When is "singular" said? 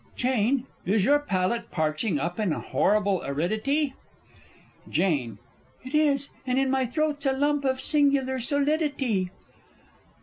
7.79-8.39